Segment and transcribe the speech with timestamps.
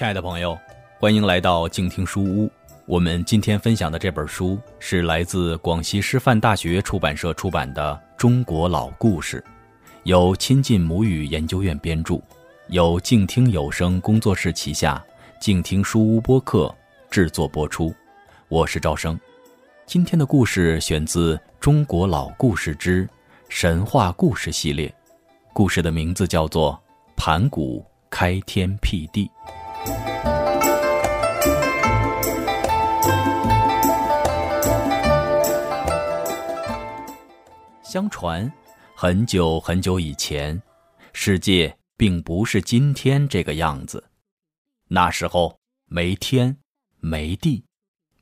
[0.00, 0.58] 亲爱的朋友，
[0.98, 2.50] 欢迎来到静听书屋。
[2.86, 9.44] 我们今天分享的这本书是来自广西师范大学出版社出版的《中国老故事》，
[10.04, 12.18] 由亲近母语研究院编著，
[12.68, 15.04] 由静听有声工作室旗下
[15.38, 16.74] 静听书屋播客
[17.10, 17.94] 制作播出。
[18.48, 19.20] 我是赵生。
[19.84, 23.06] 今天的故事选自《中国老故事之
[23.50, 24.88] 神话故事系列》，
[25.52, 26.72] 故事的名字叫做
[27.18, 29.26] 《盘古开天辟地》。
[37.90, 38.48] 相传，
[38.94, 40.62] 很久很久以前，
[41.12, 44.12] 世界并不是今天这个样子。
[44.86, 46.56] 那时候没天，
[47.00, 47.64] 没地，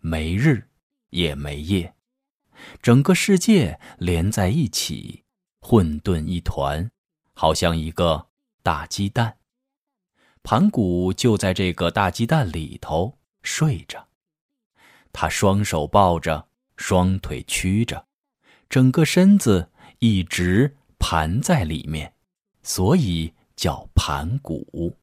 [0.00, 0.70] 没日，
[1.10, 1.94] 也没夜，
[2.80, 5.24] 整个世界连在一起，
[5.60, 6.90] 混沌一团，
[7.34, 8.28] 好像一个
[8.62, 9.36] 大鸡蛋。
[10.42, 14.08] 盘古就在这个大鸡蛋里头睡着，
[15.12, 18.07] 他双手抱着，双腿曲着，
[18.68, 22.12] 整个身子一直盘在里面，
[22.62, 24.96] 所以叫盘古。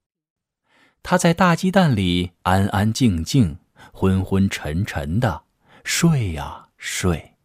[1.01, 3.57] 他在大鸡蛋里安安静静、
[3.91, 5.43] 昏昏沉沉的
[5.83, 7.35] 睡呀睡，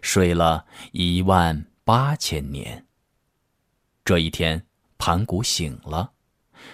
[0.00, 2.86] 睡了一万八千年。
[4.04, 4.66] 这一天，
[4.98, 6.12] 盘古醒了。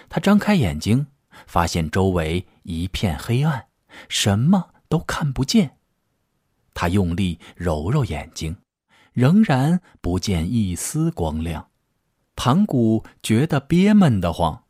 [0.09, 1.07] 他张开眼睛，
[1.47, 3.67] 发现周围一片黑暗，
[4.09, 5.77] 什么都看不见。
[6.73, 8.57] 他用力揉揉眼睛，
[9.13, 11.67] 仍然不见一丝光亮。
[12.35, 14.63] 盘古觉得憋闷得慌，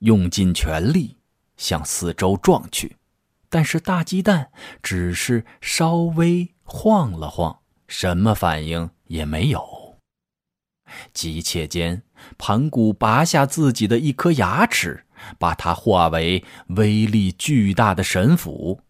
[0.00, 1.16] 用尽全力
[1.56, 2.96] 向四周撞去，
[3.48, 4.50] 但是大鸡蛋
[4.82, 9.64] 只是稍微晃了晃，什么反应也没有。
[11.12, 12.02] 急切间，
[12.38, 15.04] 盘古拔下自己的一颗牙齿，
[15.38, 18.82] 把它化为威力巨大的神斧。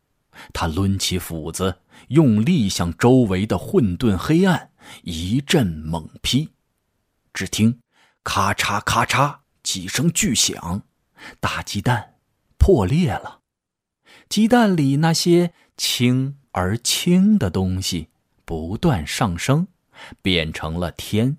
[0.52, 1.76] 他抡起斧子，
[2.08, 4.70] 用力向周围的混沌黑暗
[5.02, 6.52] 一阵猛劈。
[7.32, 7.80] 只听
[8.24, 10.82] “咔嚓咔嚓”几声巨响，
[11.40, 12.14] 大鸡蛋
[12.56, 13.40] 破裂了。
[14.28, 18.08] 鸡蛋里那些轻而轻的东西
[18.44, 19.68] 不断上升，
[20.22, 21.36] 变成了天。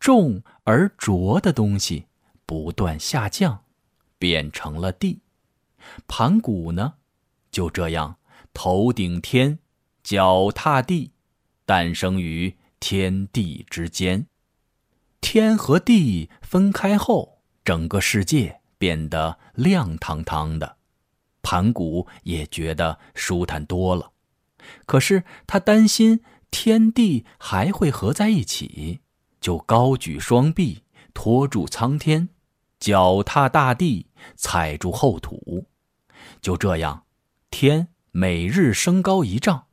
[0.00, 2.06] 重而浊的东西
[2.44, 3.64] 不断下降，
[4.18, 5.22] 变成了地。
[6.08, 6.94] 盘古呢，
[7.50, 8.18] 就这样
[8.52, 9.60] 头顶天，
[10.02, 11.12] 脚踏地，
[11.64, 14.26] 诞生于天地之间。
[15.20, 20.78] 天和地分开后，整个世界变得亮堂堂的，
[21.42, 24.10] 盘古也觉得舒坦多了。
[24.84, 29.00] 可是他担心天地还会合在一起。
[29.40, 30.82] 就高举双臂
[31.14, 32.28] 托住苍天，
[32.80, 35.68] 脚踏大地，踩住厚土。
[36.40, 37.04] 就这样，
[37.48, 39.66] 天每日升高一丈，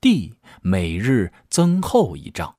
[0.00, 2.56] 地每日增厚一丈，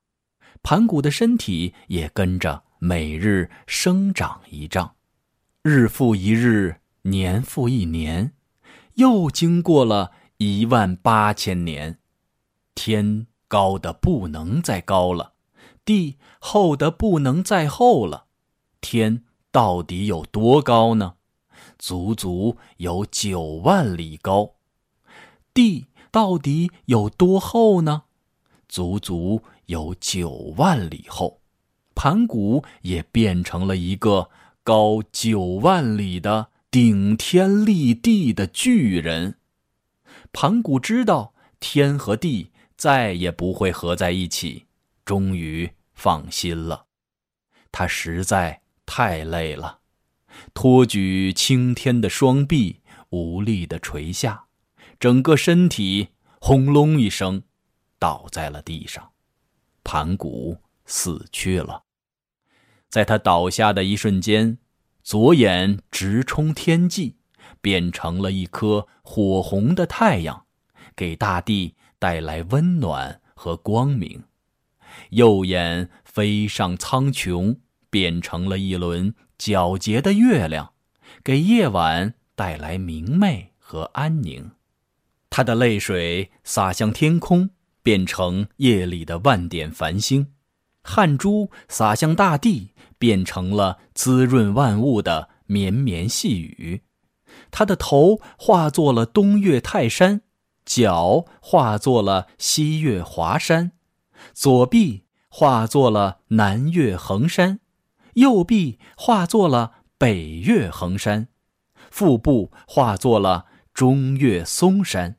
[0.63, 4.95] 盘古的身体也跟着每日生长一丈。
[5.61, 8.33] 日复一日，年复一年，
[8.95, 11.99] 又经过了一万八千年，
[12.73, 15.33] 天高的不能再高了。
[15.83, 18.25] 地厚的不能再厚了，
[18.81, 21.15] 天到底有多高呢？
[21.77, 24.55] 足足有九万里高。
[25.53, 28.03] 地到底有多厚呢？
[28.69, 31.41] 足足有九万里厚。
[31.93, 34.29] 盘古也变成了一个
[34.63, 39.39] 高九万里的顶天立地的巨人。
[40.31, 44.67] 盘古知道天和地再也不会合在一起。
[45.03, 46.85] 终于放心了，
[47.73, 49.79] 他实在太累了，
[50.53, 54.44] 托举青天的双臂无力的垂下，
[54.99, 57.43] 整个身体轰隆一声
[57.99, 59.11] 倒在了地上，
[59.83, 61.83] 盘古死去了。
[62.89, 64.57] 在他倒下的一瞬间，
[65.03, 67.17] 左眼直冲天际，
[67.61, 70.45] 变成了一颗火红的太阳，
[70.95, 74.23] 给大地带来温暖和光明。
[75.09, 77.57] 右眼飞上苍穹，
[77.89, 80.73] 变成了一轮皎洁的月亮，
[81.21, 84.51] 给夜晚带来明媚和安宁。
[85.29, 87.49] 他的泪水洒向天空，
[87.83, 90.27] 变成夜里的万点繁星；
[90.81, 96.83] 汗珠洒向大地，变成了滋润万物的绵绵细雨。
[97.51, 100.21] 他的头化作了东岳泰山，
[100.63, 103.73] 脚化作了西岳华山。
[104.33, 107.59] 左臂化作了南岳衡山，
[108.13, 111.27] 右臂化作了北岳衡山，
[111.91, 113.45] 腹部化作了
[113.75, 115.17] 中岳嵩山，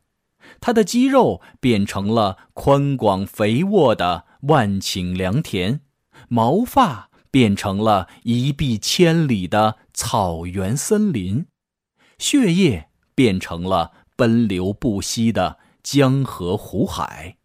[0.61, 5.83] 他的肌肉变成了宽广肥沃的万顷良田，
[6.29, 11.47] 毛发变成了一碧千里的草原森林，
[12.19, 17.37] 血液变成了奔流不息的江河湖海，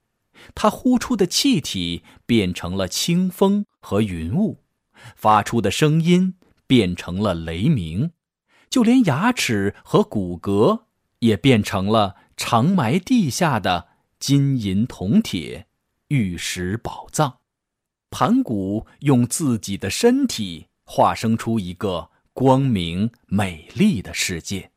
[0.56, 4.64] 他呼出的气体变成了清风和云雾，
[5.18, 6.36] 发出的声音
[6.66, 8.12] 变成了雷鸣。
[8.70, 10.84] 就连牙齿和骨骼
[11.22, 13.88] 也变成了长埋地下的
[14.20, 15.66] 金银铜铁、
[16.10, 17.40] 玉石宝藏。
[18.12, 24.72] 盘古用自己的身体化生出一个光明美丽的世界，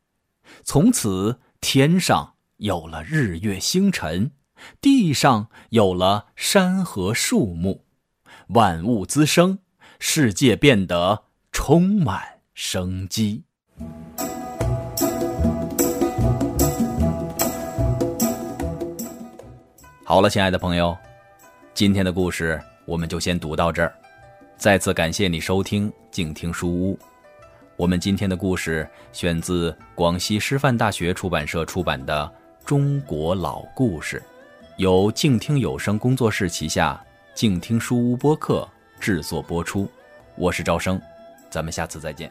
[0.62, 4.31] 从此天上有了日月星辰，
[4.81, 7.85] 地上有了山河树木，
[8.49, 9.58] 万物滋生，
[9.99, 13.44] 世界变得充满生机。
[20.06, 20.94] 好了，亲爱的朋友，
[21.72, 23.90] 今天的故事我们就先读到这儿。
[24.54, 26.98] 再次感谢你收听静听书屋。
[27.74, 32.30] 我们今天的故事选自广西师范大学出版社出版的
[32.66, 34.20] 《中国老故事》，
[34.76, 37.02] 由静听有声工作室旗下
[37.34, 38.68] 静听书屋播客
[39.00, 39.88] 制作播出。
[40.36, 41.00] 我是赵生，
[41.48, 42.30] 咱们下次再见。